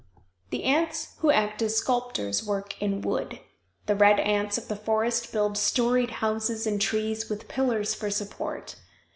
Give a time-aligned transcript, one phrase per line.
[0.49, 3.39] The ants who act as sculptors work in wood.
[3.85, 8.77] The red ants of the forest build storied houses in trees with pillars for support.